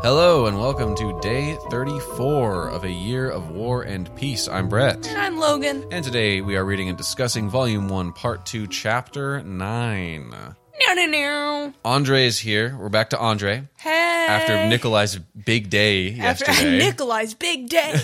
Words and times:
Hello 0.00 0.46
and 0.46 0.58
welcome 0.58 0.94
to 0.96 1.18
day 1.20 1.56
34 1.70 2.68
of 2.68 2.84
a 2.84 2.90
year 2.90 3.28
of 3.30 3.50
war 3.50 3.82
and 3.82 4.14
peace. 4.16 4.46
I'm 4.46 4.68
Brett. 4.68 5.06
And 5.08 5.18
I'm 5.18 5.38
Logan. 5.38 5.84
And 5.90 6.04
today 6.04 6.40
we 6.40 6.56
are 6.56 6.64
reading 6.64 6.88
and 6.88 6.96
discussing 6.96 7.48
Volume 7.50 7.88
1, 7.88 8.12
Part 8.12 8.46
2, 8.46 8.68
Chapter 8.68 9.42
9. 9.42 10.30
No, 10.30 10.94
no, 10.94 11.06
no. 11.06 11.72
Andre 11.84 12.26
is 12.26 12.38
here. 12.38 12.76
We're 12.78 12.88
back 12.88 13.10
to 13.10 13.18
Andre 13.18 13.68
Hey. 13.78 14.26
after 14.28 14.68
Nikolai's 14.68 15.16
big 15.18 15.68
day 15.70 16.18
After 16.18 16.44
yesterday. 16.48 16.78
Nikolai's 16.78 17.34
big 17.34 17.68
day. 17.68 18.00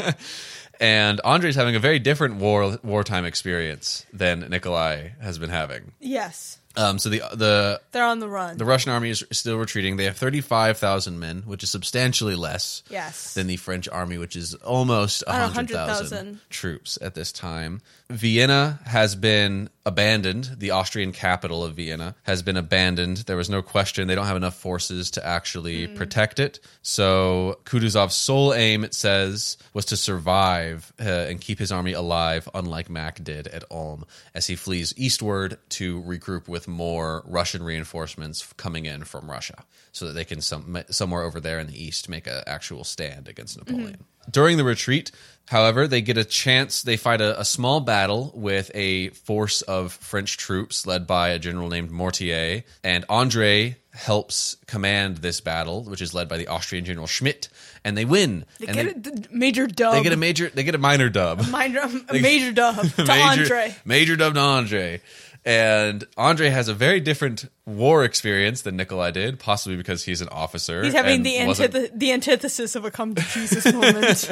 and 0.80 1.20
Andre's 1.24 1.56
having 1.56 1.74
a 1.74 1.80
very 1.80 1.98
different 1.98 2.36
war 2.36 2.78
wartime 2.84 3.24
experience 3.24 4.06
than 4.12 4.40
Nikolai 4.48 5.10
has 5.20 5.38
been 5.38 5.50
having. 5.50 5.92
yes. 6.00 6.58
Um, 6.78 6.98
so 6.98 7.08
the 7.08 7.22
the 7.34 7.80
They're 7.90 8.04
on 8.04 8.20
the 8.20 8.28
run. 8.28 8.56
the 8.56 8.64
Russian 8.64 8.92
army 8.92 9.10
is 9.10 9.24
still 9.32 9.58
retreating. 9.58 9.96
They 9.96 10.04
have 10.04 10.16
35,000 10.16 11.18
men, 11.18 11.42
which 11.44 11.64
is 11.64 11.70
substantially 11.70 12.36
less 12.36 12.84
yes. 12.88 13.34
than 13.34 13.48
the 13.48 13.56
French 13.56 13.88
army, 13.88 14.16
which 14.16 14.36
is 14.36 14.54
almost 14.54 15.24
100,000 15.26 15.74
100,000. 15.76 16.40
troops 16.50 16.96
at 17.02 17.14
this 17.14 17.32
time. 17.32 17.80
Vienna 18.10 18.78
has 18.86 19.16
been 19.16 19.70
abandoned. 19.88 20.56
The 20.58 20.70
Austrian 20.70 21.12
capital 21.12 21.64
of 21.64 21.74
Vienna 21.74 22.14
has 22.24 22.42
been 22.42 22.56
abandoned. 22.56 23.18
There 23.26 23.36
was 23.36 23.48
no 23.50 23.62
question. 23.62 24.06
They 24.06 24.14
don't 24.14 24.26
have 24.26 24.36
enough 24.36 24.54
forces 24.56 25.10
to 25.12 25.26
actually 25.26 25.86
Hmm. 25.86 25.94
protect 25.96 26.38
it. 26.38 26.60
So 26.82 27.58
Kutuzov's 27.64 28.14
sole 28.14 28.52
aim, 28.54 28.84
it 28.84 28.94
says, 28.94 29.56
was 29.72 29.84
to 29.86 29.96
survive 29.96 30.92
uh, 31.00 31.04
and 31.28 31.40
keep 31.40 31.58
his 31.58 31.72
army 31.72 31.92
alive, 31.94 32.48
unlike 32.54 32.90
Mack 32.90 33.22
did 33.24 33.48
at 33.48 33.64
Ulm, 33.70 34.04
as 34.34 34.46
he 34.46 34.56
flees 34.56 34.92
eastward 34.96 35.58
to 35.70 36.02
regroup 36.02 36.48
with 36.48 36.68
more 36.68 37.22
Russian 37.26 37.62
reinforcements 37.62 38.52
coming 38.56 38.84
in 38.86 39.04
from 39.04 39.30
Russia, 39.30 39.64
so 39.92 40.06
that 40.06 40.12
they 40.12 40.24
can 40.24 40.40
some, 40.40 40.82
somewhere 40.90 41.22
over 41.22 41.40
there 41.40 41.58
in 41.58 41.66
the 41.66 41.82
east 41.82 42.08
make 42.08 42.26
an 42.26 42.42
actual 42.46 42.84
stand 42.84 43.26
against 43.28 43.56
Napoleon. 43.56 44.04
During 44.30 44.56
the 44.56 44.64
retreat, 44.64 45.10
however, 45.46 45.86
they 45.86 46.00
get 46.00 46.18
a 46.18 46.24
chance. 46.24 46.82
They 46.82 46.96
fight 46.96 47.20
a, 47.20 47.40
a 47.40 47.44
small 47.44 47.80
battle 47.80 48.32
with 48.34 48.70
a 48.74 49.08
force 49.10 49.62
of 49.62 49.92
French 49.92 50.36
troops 50.36 50.86
led 50.86 51.06
by 51.06 51.30
a 51.30 51.38
general 51.38 51.68
named 51.68 51.90
Mortier, 51.90 52.64
and 52.84 53.04
Andre 53.08 53.76
helps 53.92 54.56
command 54.66 55.16
this 55.18 55.40
battle, 55.40 55.82
which 55.82 56.00
is 56.00 56.14
led 56.14 56.28
by 56.28 56.36
the 56.36 56.46
Austrian 56.46 56.84
general 56.84 57.06
Schmidt, 57.08 57.48
and 57.84 57.96
they 57.98 58.04
win. 58.04 58.44
they 58.60 58.66
and 58.66 58.76
get 58.76 58.86
a 58.86 58.94
d- 58.94 59.26
major 59.32 59.66
dub. 59.66 59.94
they 59.94 60.02
get 60.04 60.12
a 60.12 60.16
major, 60.16 60.48
they 60.50 60.62
get 60.62 60.76
a 60.76 60.78
minor 60.78 61.08
dub. 61.08 61.48
minor, 61.48 61.80
a 62.08 62.12
major 62.20 62.52
dub 62.52 62.76
to 62.94 63.04
major, 63.04 63.42
Andre. 63.42 63.74
Major 63.84 64.14
dub 64.14 64.34
to 64.34 64.40
Andre. 64.40 65.00
And 65.44 66.04
Andre 66.16 66.50
has 66.50 66.68
a 66.68 66.74
very 66.74 67.00
different 67.00 67.46
war 67.64 68.04
experience 68.04 68.62
than 68.62 68.76
Nikolai 68.76 69.12
did, 69.12 69.38
possibly 69.38 69.76
because 69.76 70.04
he's 70.04 70.20
an 70.20 70.28
officer. 70.28 70.82
He's 70.82 70.92
having 70.92 71.22
the, 71.22 71.36
antith- 71.36 71.90
the 71.98 72.12
antithesis 72.12 72.74
of 72.76 72.84
a 72.84 72.90
come 72.90 73.14
to 73.14 73.22
Jesus 73.22 73.64
moment. 73.72 74.30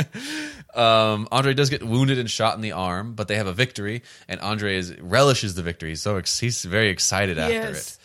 Um, 0.75 1.27
Andre 1.33 1.55
does 1.55 1.71
get 1.71 1.83
wounded 1.83 2.19
and 2.19 2.31
shot 2.31 2.55
in 2.57 2.61
the 2.61 2.73
arm, 2.73 3.15
but 3.15 3.29
they 3.29 3.37
have 3.37 3.47
a 3.47 3.53
victory, 3.55 4.03
and 4.29 4.41
Andre 4.41 4.77
is 4.77 4.95
relishes 5.01 5.55
the 5.55 5.63
victory. 5.63 5.91
He's 5.91 6.03
so 6.03 6.17
ex- 6.17 6.39
he's 6.39 6.63
very 6.65 6.91
excited 6.91 7.39
after 7.39 7.55
Yes. 7.55 7.99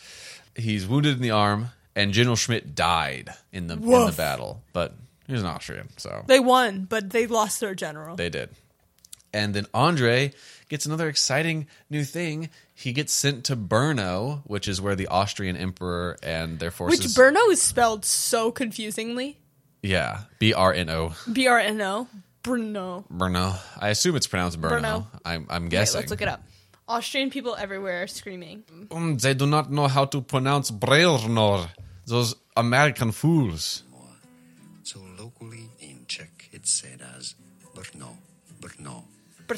it. 0.56 0.62
He's 0.62 0.88
wounded 0.88 1.16
in 1.18 1.22
the 1.22 1.32
arm, 1.32 1.70
and 1.96 2.14
General 2.14 2.36
Schmidt 2.38 2.76
died 2.76 3.30
in 3.52 3.68
the 3.68 3.74
in 3.74 3.82
the 4.06 4.14
battle. 4.16 4.62
But 4.74 4.94
he's 5.28 5.42
an 5.42 5.48
Austrian, 5.48 5.90
so 5.98 6.24
they 6.28 6.40
won, 6.40 6.86
but 6.90 7.10
they 7.10 7.28
lost 7.28 7.60
their 7.60 7.76
general. 7.76 8.16
they 8.16 8.30
did. 8.30 8.50
And 9.34 9.54
then 9.54 9.66
Andre 9.74 10.34
gets 10.70 10.86
another 10.86 11.08
exciting 11.08 11.68
new 11.90 12.04
thing. 12.04 12.50
He 12.74 12.92
gets 12.94 13.14
sent 13.14 13.46
to 13.46 13.56
Brno, 13.56 14.42
which 14.46 14.68
is 14.68 14.82
where 14.82 14.96
the 14.96 15.08
Austrian 15.08 15.56
emperor 15.56 16.18
and 16.24 16.60
their 16.60 16.72
forces. 16.72 17.00
Which 17.00 17.14
forces. 17.16 17.18
Brno 17.18 17.52
is 17.52 17.62
spelled 17.62 18.04
so 18.06 18.52
confusingly. 18.52 19.38
yeah, 19.82 20.22
B 20.40 20.54
R 20.54 20.74
N 20.74 20.90
O, 20.90 21.14
B 21.32 21.48
R 21.48 21.60
N 21.60 21.82
O. 21.82 22.08
Brno. 22.44 23.06
Brno. 23.08 23.56
I 23.80 23.90
assume 23.90 24.16
it's 24.16 24.26
pronounced 24.28 24.60
Brno. 24.60 24.82
Brno. 24.82 25.08
I'm, 25.24 25.46
I'm 25.50 25.64
Wait, 25.64 25.72
guessing. 25.72 26.00
let's 26.02 26.10
look 26.12 26.22
it 26.24 26.28
up. 26.28 26.44
Austrian 26.88 27.30
people 27.30 27.56
everywhere 27.56 28.02
are 28.04 28.08
screaming. 28.08 28.64
Um, 28.90 29.18
they 29.18 29.36
do 29.36 29.46
not 29.46 29.72
know 29.72 29.88
how 29.88 30.06
to 30.06 30.22
pronounce 30.22 30.72
Brno. 30.72 31.70
Those 32.08 32.36
American 32.58 33.12
fools. 33.12 33.84
So 34.84 35.00
locally 35.18 35.70
in 35.80 36.06
Czech, 36.08 36.50
it's 36.52 36.74
said 36.74 37.02
as 37.16 37.36
Brno, 37.76 38.18
Brno, 38.60 39.04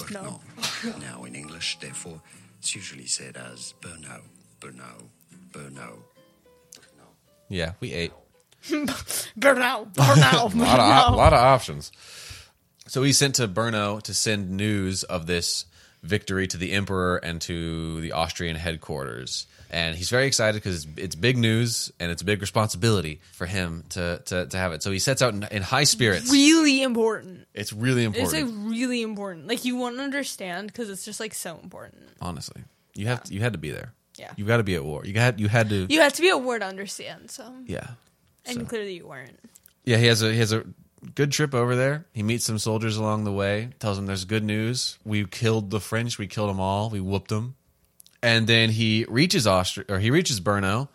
Brno. 0.02 0.40
Brno. 0.58 1.00
now 1.02 1.24
in 1.24 1.36
English, 1.36 1.78
therefore, 1.80 2.22
it's 2.59 2.76
usually 2.76 3.06
said 3.08 3.38
as 3.38 3.74
Brno, 3.81 4.22
Brno, 4.59 5.09
Brno. 5.52 6.00
Yeah, 7.50 7.74
we 7.80 7.94
ate. 7.94 8.12
Brno. 8.70 8.96
Brno. 9.38 9.92
A 9.98 10.02
lot, 10.02 10.34
of, 10.34 10.36
op- 10.36 10.52
Brno. 10.54 11.16
lot 11.18 11.34
of 11.34 11.40
options. 11.40 11.92
So 12.88 13.04
he's 13.04 13.18
sent 13.18 13.36
to 13.36 13.48
Brno 13.48 14.02
to 14.04 14.14
send 14.14 14.50
news 14.52 15.04
of 15.04 15.26
this 15.28 15.66
victory 16.03 16.47
to 16.47 16.58
the 16.58 16.74
emperor 16.74 17.18
and 17.18 17.41
to 17.41 18.02
the 18.02 18.12
Austrian 18.12 18.56
headquarters. 18.56 19.47
And 19.69 19.96
he's 19.96 20.09
very 20.09 20.28
excited 20.28 20.62
because 20.62 20.86
it's, 20.97 21.16
big 21.16 21.36
news 21.38 21.91
and 22.00 22.12
it's 22.12 22.22
a 22.22 22.25
big 22.25 22.41
responsibility 22.41 23.22
for 23.31 23.47
him 23.47 23.84
to, 23.90 24.22
to, 24.25 24.46
to 24.46 24.58
have 24.58 24.72
it. 24.74 24.84
So 24.84 24.92
he 24.92 25.00
sets 25.00 25.22
out 25.24 25.34
in, 25.34 25.44
in 25.50 25.63
high 25.63 25.86
spirits. 25.86 26.31
Really 26.31 26.84
important. 26.84 27.47
It's 27.56 27.74
really 27.74 28.03
important. 28.03 28.34
It's 28.34 28.44
like 28.44 28.69
really 28.72 29.02
important. 29.02 29.47
Like 29.47 29.66
you 29.66 29.75
won't 29.78 30.00
understand 30.00 30.68
because 30.68 30.90
it's 30.92 31.03
just 31.06 31.19
like 31.19 31.34
so 31.34 31.59
important. 31.63 32.03
honestly. 32.22 32.62
You 32.94 33.08
have 33.08 33.24
to, 33.24 33.34
you 33.34 33.40
had 33.40 33.53
to 33.53 33.59
be 33.59 33.72
there. 33.72 33.94
Yeah. 34.19 34.31
You 34.36 34.46
got 34.46 34.58
to 34.58 34.63
be 34.63 34.75
at 34.75 34.84
war. 34.86 35.03
You 35.06 35.16
had 35.16 35.40
you 35.40 35.47
had 35.47 35.69
to 35.69 35.88
You 35.90 36.02
had 36.02 36.13
to 36.13 36.22
be 36.22 36.30
at 36.30 36.40
war 36.40 36.59
to 36.59 36.66
understand. 36.66 37.31
So, 37.31 37.52
yeah. 37.66 37.88
and 38.46 38.59
So- 38.59 38.66
clearly 38.66 38.94
you 38.94 39.08
weren't. 39.08 39.40
Yeah, 39.86 39.97
he 39.97 40.06
has 40.06 40.22
a 40.22 40.31
he 40.31 40.38
has 40.38 40.53
a 40.53 40.63
good 41.16 41.31
trip 41.31 41.53
over 41.53 41.75
there. 41.75 42.06
He 42.14 42.24
meets 42.24 42.46
some 42.46 42.59
soldiers 42.59 42.97
along 42.97 43.24
the 43.24 43.31
way. 43.31 43.69
Tells 43.80 43.97
them 43.97 44.06
there's 44.06 44.25
good 44.25 44.44
news. 44.44 44.97
We 45.03 45.25
killed 45.25 45.69
the 45.69 45.80
French. 45.80 46.18
We 46.18 46.28
killed 46.28 46.50
them 46.50 46.59
all. 46.59 46.90
We 46.90 47.00
whooped 47.00 47.30
them. 47.30 47.56
And 48.22 48.47
then 48.47 48.69
he 48.69 49.06
reaches 49.09 49.46
Austria 49.46 49.86
or 49.90 50.00
he 50.00 50.09
reaches 50.09 50.40
Brno, 50.40 50.88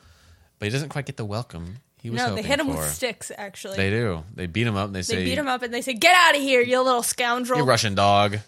but 0.59 0.67
he 0.67 0.73
doesn't 0.73 0.89
quite 0.89 1.07
get 1.07 1.17
the 1.17 1.25
welcome 1.25 1.79
he 2.03 2.11
was 2.11 2.19
No, 2.19 2.35
they 2.35 2.43
hit 2.43 2.61
him 2.61 2.69
for. 2.69 2.79
with 2.79 2.91
sticks. 2.91 3.33
Actually, 3.37 3.77
They 3.77 3.91
do. 3.91 4.25
They 4.35 4.47
beat 4.47 4.67
him 4.67 4.77
up 4.77 4.87
and 4.87 4.95
they, 4.95 5.01
They 5.01 5.03
say, 5.03 5.25
beat 5.25 5.39
him 5.39 5.49
up 5.49 5.63
and 5.63 5.73
they 5.75 5.83
say, 5.83 5.95
"Get 5.95 6.15
out 6.15 6.37
of 6.37 6.41
here, 6.41 6.61
you 6.61 6.81
little 6.81 7.03
scoundrel! 7.03 7.59
"You 7.59 7.65
Russian 7.65 7.95
dog, 7.95 8.39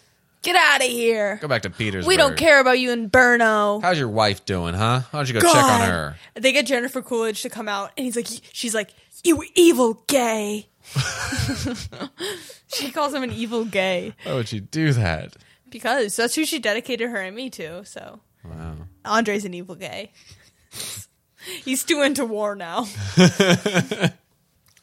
Get 0.41 0.55
out 0.55 0.81
of 0.81 0.87
here! 0.87 1.37
go 1.41 1.47
back 1.47 1.63
to 1.63 1.69
Petersburg. 1.69 2.07
We 2.07 2.17
don't 2.17 2.37
care 2.37 2.59
about 2.59 2.79
you 2.79 2.91
in 2.91 3.09
Brno." 3.09 3.81
How's 3.81 3.99
your 3.99 4.07
wife 4.07 4.45
doing, 4.45 4.73
huh? 4.73 5.01
Why 5.11 5.19
don't 5.19 5.27
you 5.27 5.39
go 5.39 5.41
check 5.41 5.63
on 5.63 5.81
her?" 5.81 6.15
They 6.35 6.53
get 6.53 6.65
Jennifer 6.65 7.01
Coolidge 7.01 7.41
to 7.41 7.49
come 7.49 7.67
out, 7.67 7.91
and 7.97 8.05
he's 8.05 8.15
like, 8.15 8.27
she's 8.53 8.73
like, 8.73 8.93
"You 9.23 9.43
evil 9.55 10.03
gay." 10.07 10.67
she 12.67 12.91
calls 12.91 13.13
him 13.13 13.23
an 13.23 13.31
evil 13.31 13.65
gay 13.65 14.13
Why 14.23 14.33
would 14.33 14.51
you 14.51 14.59
do 14.59 14.93
that? 14.93 15.35
because 15.69 16.15
that's 16.15 16.35
who 16.35 16.45
she 16.45 16.59
dedicated 16.59 17.09
her 17.09 17.17
and 17.21 17.35
me 17.35 17.49
to. 17.51 17.85
So 17.85 18.19
Wow. 18.43 18.75
Andre's 19.05 19.45
an 19.45 19.53
evil 19.53 19.75
gay. 19.75 20.11
he's 21.63 21.83
too 21.83 22.01
into 22.01 22.25
war 22.25 22.55
now. 22.55 22.87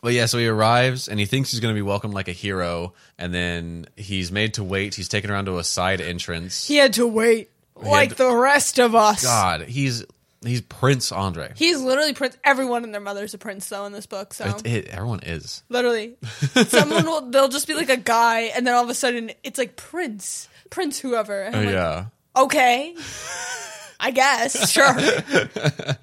Well, 0.01 0.13
yeah, 0.13 0.27
so 0.27 0.39
he 0.39 0.47
arrives 0.47 1.09
and 1.09 1.19
he 1.19 1.27
thinks 1.27 1.51
he's 1.51 1.59
going 1.59 1.75
to 1.75 1.79
be 1.79 1.83
welcomed 1.83 2.15
like 2.15 2.29
a 2.29 2.33
hero, 2.33 2.95
and 3.19 3.35
then 3.35 3.87
he's 3.97 4.31
made 4.31 4.55
to 4.55 4.63
wait. 4.63 4.95
He's 4.95 5.09
taken 5.09 5.29
around 5.29 5.47
to 5.47 5.59
a 5.59 5.65
side 5.65 6.01
entrance. 6.01 6.69
He 6.69 6.77
had 6.77 6.93
to 6.95 7.07
wait 7.07 7.51
like 7.75 8.15
the 8.15 8.33
rest 8.33 8.79
of 8.79 8.95
us. 8.95 9.25
God, 9.25 9.63
he's 9.63 10.05
he's 10.45 10.61
Prince 10.61 11.11
Andre. 11.13 11.53
He's 11.57 11.81
literally 11.81 12.13
prince. 12.15 12.37
Everyone 12.45 12.85
and 12.85 12.93
their 12.95 13.01
mother's 13.01 13.35
a 13.35 13.39
prince, 13.39 13.69
though, 13.69 13.85
in 13.87 13.93
this 13.93 14.07
book. 14.07 14.35
So 14.35 14.45
It- 14.45 14.67
it- 14.67 14.89
everyone 14.89 15.21
is. 15.21 15.63
literally, 15.69 16.17
someone 16.69 17.05
will 17.05 17.31
they'll 17.31 17.49
just 17.49 17.67
be 17.67 17.75
like 17.75 17.91
a 17.91 17.97
guy, 17.97 18.43
and 18.55 18.67
then 18.67 18.75
all 18.75 18.85
of 18.85 18.91
a 18.91 18.95
sudden 18.95 19.31
it's 19.43 19.59
like 19.59 19.77
Prince, 19.77 20.49
Prince 20.71 20.99
whoever. 20.99 21.43
And 21.43 21.57
I'm 21.57 21.63
oh, 21.63 21.65
like, 21.67 21.75
yeah. 21.75 22.05
okay, 22.37 22.95
I 24.01 24.11
guess 24.11 24.71
sure. 24.71 24.95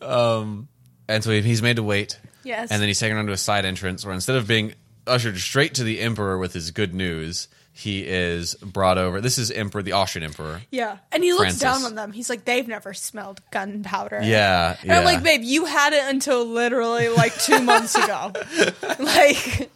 Um, 0.00 0.68
and 1.08 1.24
so 1.24 1.30
he's 1.30 1.60
made 1.60 1.76
to 1.76 1.82
wait, 1.82 2.18
Yes, 2.44 2.70
and 2.70 2.80
then 2.80 2.86
he's 2.88 3.00
taken 3.00 3.16
around 3.16 3.26
to 3.26 3.32
a 3.32 3.36
side 3.36 3.64
entrance 3.64 4.04
where 4.04 4.14
instead 4.14 4.36
of 4.36 4.46
being 4.46 4.74
ushered 5.08 5.36
straight 5.38 5.74
to 5.74 5.82
the 5.84 6.00
emperor 6.00 6.38
with 6.38 6.52
his 6.52 6.70
good 6.70 6.94
news, 6.94 7.48
he 7.74 8.06
is 8.06 8.54
brought 8.56 8.98
over. 8.98 9.20
This 9.20 9.38
is 9.38 9.50
emperor, 9.50 9.82
the 9.82 9.92
Austrian 9.92 10.24
emperor. 10.24 10.60
yeah, 10.70 10.98
and 11.10 11.24
he 11.24 11.32
looks 11.32 11.42
Francis. 11.42 11.60
down 11.62 11.84
on 11.84 11.94
them. 11.94 12.12
He's 12.12 12.28
like, 12.28 12.44
they've 12.44 12.68
never 12.68 12.92
smelled 12.94 13.40
gunpowder. 13.50 14.20
Yeah, 14.22 14.76
And 14.82 14.92
I'm 14.92 15.04
like, 15.04 15.22
babe, 15.22 15.40
you 15.42 15.64
had 15.64 15.92
it 15.92 16.04
until 16.06 16.44
literally 16.44 17.08
like 17.08 17.34
two 17.38 17.60
months 17.60 17.94
ago. 17.94 18.32
like, 18.98 19.70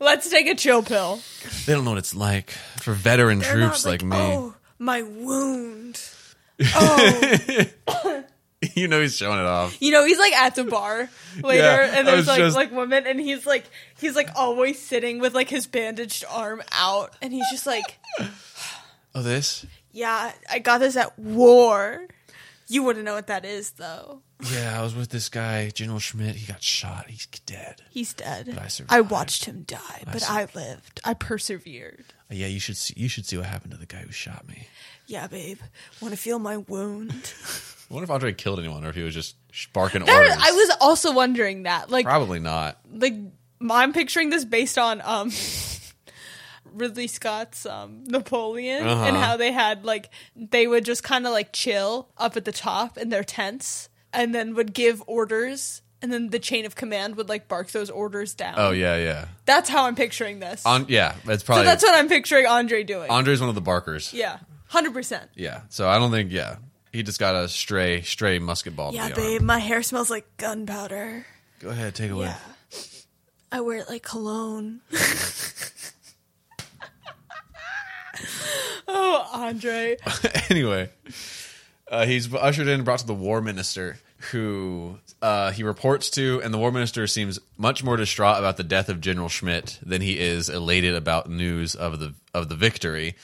let's 0.00 0.30
take 0.30 0.46
a 0.48 0.54
chill 0.54 0.82
pill. 0.82 1.20
they 1.66 1.74
don't 1.74 1.84
know 1.84 1.90
what 1.90 1.98
it's 1.98 2.14
like 2.14 2.50
for 2.78 2.92
veteran 2.94 3.40
They're 3.40 3.52
troops 3.52 3.84
not 3.84 3.90
like, 3.90 4.02
me. 4.02 4.16
Oh, 4.16 4.54
my 4.78 5.02
wound. 5.02 6.00
Oh, 6.74 7.42
you 8.80 8.86
know 8.88 9.00
he's 9.00 9.16
showing 9.16 9.40
it 9.40 9.46
off. 9.46 9.80
you 9.82 9.90
know 9.90 10.04
he's 10.04 10.18
like 10.18 10.32
at 10.34 10.54
the 10.54 10.64
bar 10.64 11.08
later, 11.42 11.62
Yeah, 11.62 11.98
and 11.98 12.06
there's 12.06 12.26
like 12.28 12.38
just- 12.38 12.54
like 12.56 12.70
women, 12.72 13.06
and 13.06 13.18
he's 13.18 13.46
like 13.46 13.64
he's 13.98 14.14
like 14.14 14.28
always 14.36 14.80
sitting 14.80 15.18
with 15.18 15.34
like 15.34 15.48
his 15.48 15.66
bandaged 15.66 16.24
arm 16.30 16.62
out, 16.72 17.14
and 17.20 17.32
he's 17.32 17.50
just 17.50 17.66
like, 17.66 17.98
Oh, 19.14 19.22
this? 19.22 19.64
yeah, 19.92 20.32
I 20.50 20.58
got 20.58 20.78
this 20.78 20.96
at 20.96 21.18
war. 21.18 22.06
You 22.68 22.82
wouldn't 22.82 23.04
know 23.04 23.14
what 23.14 23.28
that 23.28 23.44
is, 23.44 23.70
though. 23.72 24.22
Yeah, 24.52 24.78
I 24.78 24.82
was 24.82 24.94
with 24.94 25.10
this 25.10 25.28
guy, 25.28 25.70
General 25.70 26.00
Schmidt. 26.00 26.34
He 26.34 26.46
got 26.52 26.62
shot. 26.62 27.06
He's 27.08 27.26
dead. 27.26 27.80
He's 27.90 28.12
dead. 28.12 28.46
But 28.52 28.58
I 28.90 28.98
I 28.98 29.00
watched 29.02 29.44
him 29.44 29.62
die, 29.62 30.02
but 30.04 30.28
I 30.28 30.48
lived. 30.52 31.00
I 31.04 31.14
persevered. 31.14 32.04
Yeah, 32.28 32.48
you 32.48 32.58
should 32.58 32.76
see, 32.76 32.92
you 32.96 33.08
should 33.08 33.24
see 33.24 33.36
what 33.36 33.46
happened 33.46 33.70
to 33.70 33.78
the 33.78 33.86
guy 33.86 33.98
who 33.98 34.10
shot 34.10 34.48
me. 34.48 34.66
Yeah, 35.06 35.28
babe. 35.28 35.60
Want 36.00 36.12
to 36.12 36.18
feel 36.20 36.40
my 36.40 36.56
wound? 36.56 37.12
I 37.90 37.94
wonder 37.94 38.04
if 38.04 38.10
Andre 38.10 38.32
killed 38.32 38.58
anyone 38.58 38.84
or 38.84 38.88
if 38.88 38.94
he 38.96 39.02
was 39.02 39.14
just 39.14 39.36
barking 39.72 40.04
There- 40.04 40.16
orders. 40.16 40.36
I 40.40 40.50
was 40.52 40.76
also 40.80 41.12
wondering 41.12 41.62
that. 41.64 41.90
Like, 41.90 42.04
Probably 42.04 42.40
not. 42.40 42.78
like 42.92 43.14
I'm 43.70 43.92
picturing 43.92 44.30
this 44.30 44.44
based 44.44 44.76
on 44.78 45.00
um 45.04 45.30
Ridley 46.64 47.06
Scott's 47.06 47.64
um 47.64 48.04
Napoleon 48.04 48.86
Uh-huh. 48.86 49.04
and 49.04 49.16
how 49.16 49.36
they 49.36 49.52
had 49.52 49.84
like 49.84 50.10
they 50.34 50.66
would 50.66 50.84
just 50.84 51.02
kind 51.02 51.26
of 51.26 51.32
like 51.32 51.52
chill 51.52 52.08
up 52.18 52.36
at 52.36 52.44
the 52.44 52.52
top 52.52 52.98
in 52.98 53.08
their 53.08 53.24
tents 53.24 53.88
and 54.12 54.34
then 54.34 54.54
would 54.54 54.74
give 54.74 55.02
orders 55.06 55.82
and 56.02 56.12
then 56.12 56.28
the 56.28 56.38
chain 56.38 56.66
of 56.66 56.74
command 56.74 57.16
would 57.16 57.28
like 57.28 57.48
bark 57.48 57.70
those 57.70 57.88
orders 57.88 58.34
down. 58.34 58.54
Oh 58.58 58.70
yeah, 58.72 58.96
yeah. 58.96 59.26
That's 59.46 59.68
how 59.70 59.84
I'm 59.86 59.94
picturing 59.94 60.40
this. 60.40 60.66
On 60.66 60.84
yeah, 60.88 61.14
that's 61.24 61.42
so 61.42 61.46
probably 61.46 61.64
that's 61.64 61.82
what 61.82 61.94
I'm 61.94 62.08
picturing 62.08 62.46
Andre 62.46 62.82
doing. 62.82 63.10
Andre's 63.10 63.40
one 63.40 63.48
of 63.48 63.54
the 63.54 63.60
barkers. 63.62 64.12
yeah. 64.12 64.38
100%. 64.72 65.28
Yeah. 65.36 65.60
So 65.68 65.88
I 65.88 65.96
don't 65.98 66.10
think 66.10 66.32
yeah. 66.32 66.56
He 66.96 67.02
just 67.02 67.20
got 67.20 67.34
a 67.36 67.46
stray 67.46 68.00
stray 68.00 68.38
musket 68.38 68.74
ball 68.74 68.94
Yeah, 68.94 69.08
to 69.08 69.14
the 69.14 69.20
babe, 69.20 69.40
arm. 69.40 69.46
my 69.46 69.58
hair 69.58 69.82
smells 69.82 70.08
like 70.08 70.24
gunpowder. 70.38 71.26
Go 71.60 71.68
ahead, 71.68 71.94
take 71.94 72.10
away. 72.10 72.26
Yeah. 72.26 72.38
I 73.52 73.60
wear 73.60 73.78
it 73.78 73.88
like 73.90 74.02
cologne. 74.02 74.80
oh, 78.88 79.28
Andre. 79.32 79.98
anyway, 80.50 80.88
uh, 81.90 82.06
he's 82.06 82.32
ushered 82.32 82.66
in 82.66 82.74
and 82.74 82.84
brought 82.86 83.00
to 83.00 83.06
the 83.06 83.12
war 83.14 83.42
minister, 83.42 83.98
who 84.32 84.98
uh, 85.20 85.52
he 85.52 85.62
reports 85.62 86.08
to, 86.10 86.40
and 86.42 86.52
the 86.54 86.58
war 86.58 86.72
minister 86.72 87.06
seems 87.06 87.38
much 87.58 87.84
more 87.84 87.96
distraught 87.98 88.38
about 88.38 88.56
the 88.56 88.64
death 88.64 88.88
of 88.88 89.02
General 89.02 89.28
Schmidt 89.28 89.78
than 89.82 90.00
he 90.00 90.18
is 90.18 90.48
elated 90.48 90.94
about 90.94 91.28
news 91.28 91.74
of 91.74 91.98
the 92.00 92.14
of 92.32 92.48
the 92.48 92.56
victory. 92.56 93.16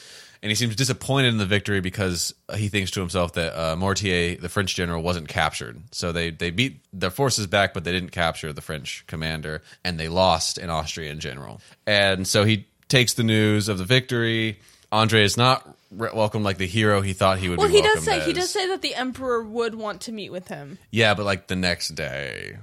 And 0.42 0.50
he 0.50 0.56
seems 0.56 0.74
disappointed 0.74 1.28
in 1.28 1.38
the 1.38 1.46
victory 1.46 1.80
because 1.80 2.34
he 2.56 2.68
thinks 2.68 2.90
to 2.92 3.00
himself 3.00 3.34
that 3.34 3.56
uh, 3.56 3.76
Mortier, 3.76 4.36
the 4.36 4.48
French 4.48 4.74
general, 4.74 5.00
wasn't 5.00 5.28
captured. 5.28 5.80
So 5.92 6.10
they, 6.10 6.30
they 6.30 6.50
beat 6.50 6.80
their 6.92 7.10
forces 7.10 7.46
back, 7.46 7.72
but 7.72 7.84
they 7.84 7.92
didn't 7.92 8.10
capture 8.10 8.52
the 8.52 8.60
French 8.60 9.04
commander, 9.06 9.62
and 9.84 10.00
they 10.00 10.08
lost 10.08 10.58
an 10.58 10.68
Austrian 10.68 11.20
general. 11.20 11.60
And 11.86 12.26
so 12.26 12.42
he 12.42 12.66
takes 12.88 13.14
the 13.14 13.22
news 13.22 13.68
of 13.68 13.78
the 13.78 13.84
victory. 13.84 14.58
Andre 14.92 15.24
is 15.24 15.36
not 15.38 15.66
re- 15.90 16.10
welcomed 16.14 16.44
like 16.44 16.58
the 16.58 16.66
hero 16.66 17.00
he 17.00 17.14
thought 17.14 17.38
he 17.38 17.48
would 17.48 17.58
Well, 17.58 17.68
be 17.68 17.74
he 17.76 17.82
does 17.82 18.04
say 18.04 18.20
he 18.20 18.32
does 18.34 18.50
say 18.50 18.68
that 18.68 18.82
the 18.82 18.94
emperor 18.94 19.42
would 19.42 19.74
want 19.74 20.02
to 20.02 20.12
meet 20.12 20.30
with 20.30 20.48
him. 20.48 20.78
Yeah, 20.90 21.14
but 21.14 21.24
like 21.24 21.46
the 21.48 21.56
next 21.56 21.94
day. 21.94 22.56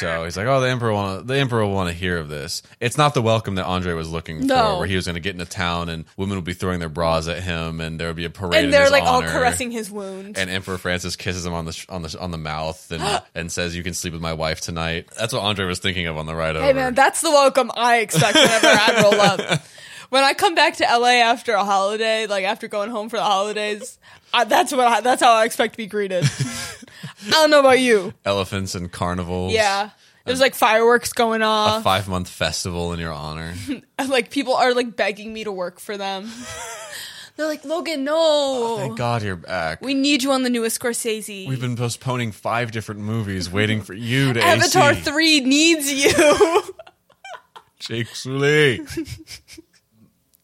So 0.00 0.24
he's 0.24 0.36
like, 0.36 0.46
"Oh, 0.46 0.60
the 0.60 0.68
emperor 0.68 0.92
want 0.92 1.26
the 1.26 1.36
emperor 1.36 1.64
will 1.66 1.72
want 1.74 1.88
to 1.88 1.94
hear 1.94 2.18
of 2.18 2.28
this." 2.28 2.62
It's 2.78 2.98
not 2.98 3.14
the 3.14 3.22
welcome 3.22 3.54
that 3.56 3.64
Andre 3.64 3.94
was 3.94 4.10
looking 4.10 4.46
No. 4.46 4.54
for, 4.74 4.78
where 4.80 4.86
he 4.86 4.96
was 4.96 5.06
going 5.06 5.14
to 5.14 5.20
get 5.20 5.32
into 5.32 5.44
town 5.46 5.88
and 5.88 6.04
women 6.16 6.36
would 6.36 6.44
be 6.44 6.52
throwing 6.52 6.78
their 6.78 6.88
bras 6.90 7.26
at 7.26 7.42
him, 7.42 7.80
and 7.80 7.98
there 7.98 8.08
would 8.08 8.16
be 8.16 8.26
a 8.26 8.30
parade. 8.30 8.64
and 8.64 8.72
they're 8.72 8.90
like 8.90 9.02
all 9.04 9.22
caressing 9.22 9.70
his 9.70 9.90
wound. 9.90 10.36
And 10.38 10.50
Emperor 10.50 10.76
Francis 10.78 11.16
kisses 11.16 11.44
him 11.44 11.54
on 11.54 11.64
the 11.64 11.72
sh- 11.72 11.86
on 11.88 12.02
the 12.02 12.16
on 12.20 12.30
the 12.30 12.38
mouth 12.38 12.90
and 12.92 13.22
and 13.34 13.50
says, 13.50 13.74
"You 13.74 13.82
can 13.82 13.94
sleep 13.94 14.12
with 14.12 14.22
my 14.22 14.34
wife 14.34 14.60
tonight." 14.60 15.08
That's 15.18 15.32
what 15.32 15.42
Andre 15.42 15.64
was 15.66 15.78
thinking 15.78 16.06
of 16.06 16.16
on 16.16 16.26
the 16.26 16.34
ride 16.34 16.56
over. 16.56 16.64
hey 16.64 16.72
man, 16.74 16.94
that's 16.94 17.20
the 17.22 17.30
welcome 17.30 17.70
I 17.74 17.98
expect 17.98 18.34
whenever 18.36 18.66
I 18.66 19.00
roll 19.02 19.20
up. 19.20 19.62
When 20.10 20.24
I 20.24 20.32
come 20.32 20.54
back 20.54 20.76
to 20.76 20.84
LA 20.84 21.20
after 21.20 21.52
a 21.52 21.64
holiday, 21.64 22.26
like 22.26 22.44
after 22.44 22.66
going 22.68 22.90
home 22.90 23.08
for 23.08 23.16
the 23.16 23.24
holidays, 23.24 23.98
I, 24.32 24.44
that's 24.44 24.72
what 24.72 24.86
I, 24.86 25.00
that's 25.00 25.22
how 25.22 25.32
I 25.34 25.44
expect 25.44 25.74
to 25.74 25.76
be 25.78 25.86
greeted. 25.86 26.24
I 27.26 27.30
don't 27.30 27.50
know 27.50 27.60
about 27.60 27.80
you. 27.80 28.14
Elephants 28.24 28.74
and 28.74 28.90
carnivals. 28.90 29.52
Yeah. 29.52 29.90
There's 30.24 30.40
like 30.40 30.54
fireworks 30.54 31.12
going 31.12 31.42
off. 31.42 31.80
A 31.80 31.82
five 31.82 32.08
month 32.08 32.28
festival 32.28 32.92
in 32.92 33.00
your 33.00 33.12
honor. 33.12 33.54
Like 34.08 34.30
people 34.30 34.54
are 34.54 34.74
like 34.74 34.94
begging 34.96 35.32
me 35.32 35.44
to 35.44 35.52
work 35.52 35.80
for 35.80 35.96
them. 35.96 36.30
They're 37.36 37.46
like, 37.46 37.64
Logan, 37.64 38.04
no. 38.04 38.14
Oh, 38.16 38.76
thank 38.78 38.96
God 38.96 39.22
you're 39.22 39.36
back. 39.36 39.80
We 39.82 39.92
need 39.94 40.22
you 40.22 40.32
on 40.32 40.42
the 40.44 40.50
newest 40.50 40.80
Scorsese. 40.80 41.46
We've 41.46 41.60
been 41.60 41.76
postponing 41.76 42.32
five 42.32 42.72
different 42.72 43.00
movies, 43.00 43.50
waiting 43.50 43.82
for 43.82 43.94
you 43.94 44.32
to 44.32 44.42
Avatar 44.42 44.92
AC. 44.92 45.00
3 45.02 45.40
needs 45.40 45.92
you. 45.92 46.62
Jake 47.78 48.08
Sully. 48.14 48.80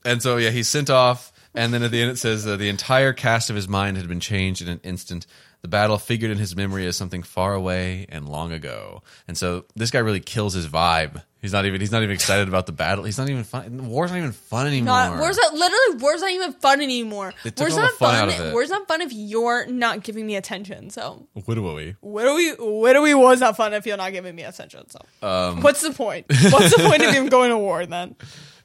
And 0.04 0.22
so, 0.22 0.36
yeah, 0.36 0.50
he's 0.50 0.68
sent 0.68 0.90
off. 0.90 1.32
And 1.56 1.72
then 1.72 1.82
at 1.84 1.92
the 1.92 2.02
end, 2.02 2.10
it 2.10 2.18
says 2.18 2.46
uh, 2.46 2.56
the 2.56 2.68
entire 2.68 3.12
cast 3.12 3.48
of 3.48 3.54
his 3.56 3.68
mind 3.68 3.96
had 3.96 4.08
been 4.08 4.20
changed 4.20 4.60
in 4.62 4.68
an 4.68 4.80
instant. 4.82 5.26
The 5.62 5.68
battle 5.68 5.96
figured 5.98 6.30
in 6.30 6.36
his 6.36 6.54
memory 6.56 6.86
as 6.86 6.96
something 6.96 7.22
far 7.22 7.54
away 7.54 8.06
and 8.10 8.28
long 8.28 8.52
ago. 8.52 9.02
And 9.28 9.38
so, 9.38 9.64
this 9.76 9.90
guy 9.90 10.00
really 10.00 10.20
kills 10.20 10.52
his 10.52 10.66
vibe. 10.66 11.22
He's 11.40 11.52
not 11.52 11.64
even. 11.66 11.80
He's 11.80 11.92
not 11.92 12.02
even 12.02 12.14
excited 12.14 12.48
about 12.48 12.64
the 12.66 12.72
battle. 12.72 13.04
He's 13.04 13.18
not 13.18 13.28
even 13.28 13.44
fun. 13.44 13.86
War's 13.88 14.10
not 14.10 14.16
even 14.16 14.32
fun 14.32 14.66
anymore. 14.66 14.86
not, 14.94 15.18
war's 15.18 15.36
not 15.36 15.52
literally 15.52 16.02
war's 16.02 16.22
not 16.22 16.30
even 16.30 16.52
fun 16.54 16.80
anymore. 16.80 17.34
It 17.44 17.54
took 17.54 17.68
War's 17.68 17.72
all 17.74 17.80
the 17.80 17.82
not 17.84 17.92
fun 17.94 18.14
fun. 18.14 18.28
out 18.30 18.40
of 18.40 18.46
it. 18.46 18.52
War's 18.54 18.70
not 18.70 18.88
fun 18.88 19.02
if 19.02 19.12
you're 19.12 19.66
not 19.66 20.02
giving 20.02 20.26
me 20.26 20.36
attention. 20.36 20.88
So 20.88 21.28
What 21.34 21.54
do 21.54 21.62
we? 21.74 21.96
Widowy 22.02 22.56
Widowy 22.56 23.14
was 23.14 23.40
not 23.40 23.58
fun 23.58 23.74
if 23.74 23.84
you're 23.86 23.98
not 23.98 24.12
giving 24.12 24.34
me 24.34 24.42
attention. 24.42 24.88
So 24.88 25.00
Um, 25.22 25.60
what's 25.60 25.82
the 25.82 25.92
point? 25.92 26.26
What's 26.28 26.74
the 26.74 26.82
point 26.82 27.02
of 27.02 27.10
even 27.14 27.28
going 27.28 27.50
to 27.50 27.58
war 27.58 27.84
then? 27.84 28.16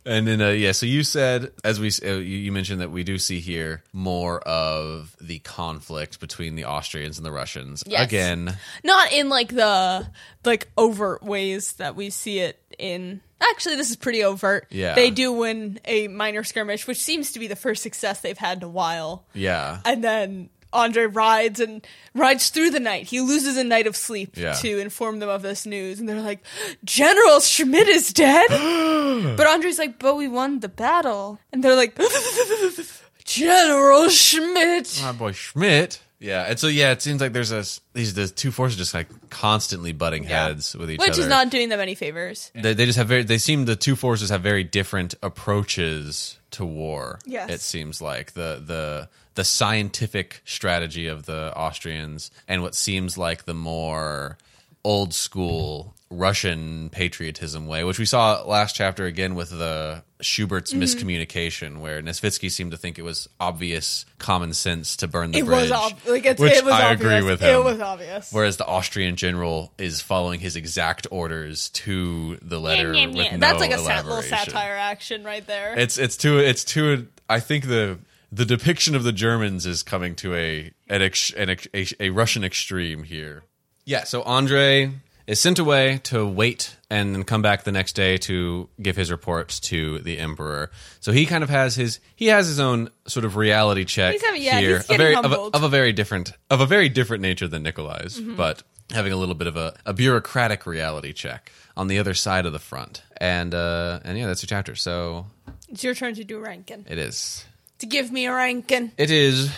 And 0.06 0.28
then, 0.28 0.42
uh, 0.42 0.50
yeah, 0.50 0.72
so 0.72 0.86
you 0.86 1.04
said, 1.04 1.52
as 1.64 1.80
we, 1.80 1.92
uh, 2.04 2.16
you 2.16 2.52
mentioned 2.52 2.82
that 2.82 2.90
we 2.90 3.04
do 3.04 3.18
see 3.18 3.40
here 3.42 3.84
more 3.94 4.40
of 4.42 5.16
the 5.22 5.40
conflict 5.40 6.20
between 6.20 6.56
the 6.56 6.66
Austrians 6.66 7.18
and 7.18 7.26
the 7.26 7.32
Russians. 7.32 7.84
Yes. 7.86 8.06
Again, 8.06 8.58
Not 8.84 9.12
in 9.12 9.30
like 9.30 9.50
the 9.50 10.08
like 10.46 10.70
overt 10.78 11.22
ways 11.22 11.74
that 11.74 11.96
we 11.96 12.10
see 12.10 12.40
it 12.40 12.60
in. 12.80 13.22
Actually, 13.42 13.76
this 13.76 13.90
is 13.90 13.96
pretty 13.98 14.24
overt. 14.24 14.68
Yeah. 14.70 14.96
they 14.96 15.12
do 15.12 15.32
win 15.32 15.80
a 15.86 16.08
minor 16.08 16.44
skirmish, 16.44 16.88
which 16.88 17.00
seems 17.00 17.34
to 17.34 17.40
be 17.40 17.48
the 17.48 17.56
first 17.56 17.84
success 17.84 18.22
they've 18.22 18.38
had 18.38 18.58
in 18.60 18.64
a 18.64 18.70
while. 18.70 19.26
yeah. 19.34 19.80
and 19.86 20.04
then 20.04 20.50
Andre 20.72 21.06
rides 21.06 21.60
and 21.60 21.86
rides 22.14 22.50
through 22.50 22.70
the 22.70 22.80
night. 22.80 23.08
He 23.08 23.22
loses 23.22 23.58
a 23.58 23.64
night 23.64 23.88
of 23.88 23.96
sleep 23.96 24.38
Yeah. 24.38 24.54
to 24.54 24.80
inform 24.80 25.20
them 25.20 25.30
of 25.30 25.42
this 25.42 25.66
news, 25.66 26.00
and 26.00 26.08
they're 26.08 26.22
like, 26.22 26.44
"General 26.84 27.40
Schmidt 27.40 27.88
is 27.88 28.14
dead." 28.14 28.48
but 29.38 29.48
Andre's 29.48 29.80
like, 29.80 29.98
"But 30.00 30.16
we 30.16 30.28
won 30.28 30.60
the 30.60 30.70
battle," 30.70 31.40
and 31.52 31.64
they're 31.64 31.76
like, 31.76 31.98
"General 33.26 34.10
Schmidt." 34.10 35.00
My 35.02 35.12
boy 35.12 35.32
Schmidt. 35.32 36.02
Yeah, 36.22 36.44
and 36.50 36.60
so 36.60 36.68
yeah, 36.68 36.92
it 36.92 37.02
seems 37.02 37.22
like 37.22 37.32
there's 37.32 37.52
a 37.54 37.64
these 37.94 38.14
the 38.14 38.28
two 38.28 38.52
forces 38.52 38.78
just 38.78 38.94
like 38.94 39.08
constantly 39.30 39.94
butting 39.94 40.24
heads 40.26 40.76
with 40.76 40.92
each 40.92 41.00
Which 41.00 41.10
other. 41.10 41.12
Which 41.12 41.20
is 41.20 41.28
not 41.30 41.50
doing 41.50 41.70
them 41.70 41.80
any 41.80 41.96
favors. 41.96 42.52
They, 42.54 42.74
they 42.74 42.86
just 42.86 42.98
have 42.98 43.08
very. 43.08 43.24
They 43.24 43.38
seem 43.38 43.64
the 43.66 43.78
two 43.78 43.96
forces 43.96 44.30
have 44.30 44.42
very 44.42 44.66
different 44.66 45.16
approaches 45.24 46.38
to 46.52 46.66
war. 46.66 47.20
Yes. 47.26 47.50
it 47.50 47.62
seems 47.62 48.02
like 48.02 48.34
the 48.34 48.62
the 48.66 49.08
the 49.40 49.46
scientific 49.46 50.42
strategy 50.44 51.08
of 51.08 51.26
the 51.26 51.54
Austrians 51.56 52.30
and 52.46 52.62
what 52.62 52.76
seems 52.76 53.18
like 53.18 53.46
the 53.46 53.54
more 53.54 54.38
old 54.84 55.14
school 55.14 55.96
Russian 56.10 56.90
patriotism 56.90 57.66
way, 57.66 57.86
which 57.86 58.00
we 58.00 58.06
saw 58.06 58.42
last 58.42 58.76
chapter 58.76 59.06
again 59.06 59.36
with 59.36 59.50
the 59.52 60.04
Schubert's 60.20 60.74
Mm-hmm. 60.74 60.82
miscommunication, 60.84 61.78
where 61.80 62.02
Nesvitsky 62.02 62.52
seemed 62.52 62.72
to 62.72 62.78
think 62.78 63.00
it 63.00 63.04
was 63.04 63.30
obvious 63.40 64.06
common 64.18 64.54
sense 64.54 64.98
to 64.98 65.08
burn 65.08 65.32
the 65.32 65.40
It 65.40 65.46
bridge. 65.46 65.70
was 65.70 65.72
ob- 65.72 65.94
like 66.06 66.26
which 66.38 66.52
it 66.52 66.66
was 66.66 66.74
I 66.74 66.92
obvious. 66.92 67.00
agree 67.14 67.30
with 67.32 67.40
him. 67.40 67.56
It 67.56 67.64
was 67.64 67.80
obvious. 67.80 68.34
Whereas 68.34 68.58
the 68.58 68.66
Austrian 68.66 69.16
general 69.16 69.72
is 69.78 70.02
following 70.02 70.42
his 70.42 70.58
exact 70.58 71.08
orders 71.12 71.70
to 71.86 72.38
the 72.42 72.60
letter 72.60 72.94
Yeah, 72.94 73.02
yeah, 73.02 73.08
with 73.08 73.16
yeah. 73.18 73.32
no 73.38 73.48
That's 73.48 73.60
like 73.62 73.72
a 73.72 73.78
sat- 73.78 74.06
little 74.06 74.22
satire 74.22 74.76
action 74.76 75.24
right 75.24 75.46
there. 75.48 75.76
It's 75.80 75.98
it's 75.98 76.18
too 76.18 76.40
it's 76.40 76.66
too. 76.66 77.08
I 77.30 77.40
think 77.40 77.68
the 77.68 78.00
the 78.32 78.46
depiction 78.46 78.96
of 78.96 79.04
the 79.04 79.12
Germans 79.12 79.66
is 79.66 79.84
coming 79.84 80.16
to 80.16 80.36
a 80.36 80.72
an, 80.88 81.02
ex, 81.02 81.32
an 81.34 81.50
ex, 81.50 81.68
a, 81.74 81.88
a 82.00 82.10
Russian 82.12 82.44
extreme 82.44 83.04
here. 83.04 83.44
Yeah. 83.86 84.04
So 84.04 84.22
Andre 84.24 84.92
is 85.28 85.40
sent 85.40 85.60
away 85.60 86.00
to 86.04 86.26
wait 86.26 86.76
and 86.90 87.14
then 87.14 87.24
come 87.24 87.42
back 87.44 87.64
the 87.64 87.72
next 87.72 87.94
day 87.94 88.18
to 88.18 88.68
give 88.82 88.96
his 88.96 89.12
reports 89.12 89.60
to 89.60 90.00
the 90.00 90.18
emperor. 90.18 90.72
So 91.02 91.12
he 91.12 91.26
kind 91.26 91.44
of 91.44 91.50
has 91.50 91.76
his 91.76 92.00
he 92.16 92.28
has 92.28 92.48
his 92.48 92.60
own 92.60 92.90
sort 93.08 93.26
of 93.26 93.36
reality 93.36 93.86
check 93.86 94.14
He's 94.14 94.24
having- 94.24 94.42
yeah, 94.44 94.60
here, 94.60 94.78
he's 94.78 94.86
a 94.86 94.88
getting 94.90 94.98
very 94.98 95.16
of 95.16 95.26
a, 95.26 95.30
humbled. 95.30 95.56
of 95.56 95.64
a 95.64 95.70
very 95.70 95.94
different 95.94 96.34
of 96.50 96.62
a 96.62 96.66
very 96.66 96.90
different 96.90 97.22
nature 97.22 97.48
than 97.48 97.64
Nikolai's, 97.64 98.20
Mm-hmm. 98.20 98.36
but 98.36 98.64
having 98.92 99.14
a 99.14 99.18
little 99.18 99.36
bit 99.36 99.46
of 99.46 99.56
a, 99.56 99.76
a 99.86 99.94
bureaucratic 99.94 100.66
reality 100.66 101.14
check 101.14 101.52
on 101.78 101.88
the 101.88 102.00
other 102.00 102.16
side 102.16 102.48
of 102.48 102.54
the 102.54 102.58
front. 102.60 103.04
And 103.18 103.54
uh, 103.54 104.00
and 104.04 104.18
yeah, 104.18 104.26
that's 104.28 104.42
your 104.42 104.48
chapter. 104.48 104.76
So 104.76 105.28
it's 105.68 105.84
your 105.84 105.94
turn 105.94 106.16
to 106.16 106.24
do 106.24 106.40
ranking. 106.40 106.86
it 106.90 106.98
is. 106.98 107.46
To 107.80 107.86
give 107.86 108.12
me 108.12 108.26
a 108.26 108.34
ranking. 108.34 108.92
It 108.98 109.10
is. 109.12 109.52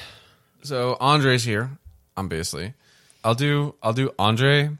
So 0.63 0.95
Andre's 0.99 1.43
here, 1.43 1.71
obviously. 2.15 2.73
I'll 3.23 3.35
do 3.35 3.75
I'll 3.81 3.93
do 3.93 4.11
Andre, 4.19 4.71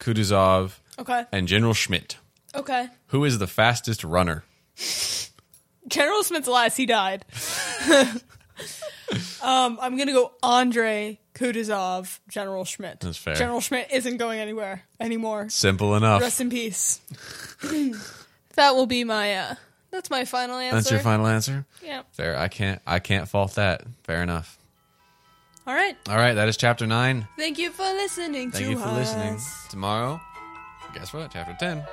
Kutuzov, 0.00 0.78
Okay. 0.98 1.24
and 1.32 1.46
General 1.48 1.74
Schmidt. 1.74 2.18
Okay. 2.54 2.88
Who 3.08 3.24
is 3.24 3.38
the 3.38 3.46
fastest 3.48 4.04
runner? 4.04 4.44
General 5.88 6.22
Smith's 6.22 6.48
last, 6.48 6.76
he 6.76 6.86
died. 6.86 7.24
Um, 9.42 9.78
I'm 9.80 9.98
gonna 9.98 10.12
go 10.12 10.32
Andre 10.42 11.18
Kutuzov, 11.34 12.18
General 12.28 12.64
Schmidt. 12.64 13.00
That's 13.00 13.18
fair. 13.18 13.34
General 13.34 13.60
Schmidt 13.60 13.92
isn't 13.92 14.16
going 14.16 14.40
anywhere 14.40 14.82
anymore. 14.98 15.50
Simple 15.50 15.94
enough. 15.94 16.22
Rest 16.22 16.40
in 16.40 16.48
peace. 16.48 17.00
that 18.54 18.74
will 18.74 18.86
be 18.86 19.04
my. 19.04 19.34
uh 19.34 19.54
That's 19.94 20.10
my 20.10 20.24
final 20.24 20.56
answer. 20.56 20.74
That's 20.74 20.90
your 20.90 20.98
final 20.98 21.28
answer. 21.28 21.64
Yeah. 21.80 22.02
Fair. 22.14 22.36
I 22.36 22.48
can't. 22.48 22.82
I 22.84 22.98
can't 22.98 23.28
fault 23.28 23.54
that. 23.54 23.84
Fair 24.02 24.24
enough. 24.24 24.58
All 25.68 25.74
right. 25.74 25.96
All 26.08 26.16
right. 26.16 26.34
That 26.34 26.48
is 26.48 26.56
chapter 26.56 26.84
nine. 26.84 27.28
Thank 27.38 27.58
you 27.58 27.70
for 27.70 27.84
listening 27.84 28.50
Thank 28.50 28.68
you 28.68 28.76
for 28.76 28.90
listening. 28.90 29.38
Tomorrow, 29.70 30.20
guess 30.94 31.12
what? 31.12 31.30
Chapter 31.32 31.56
ten. 31.60 31.84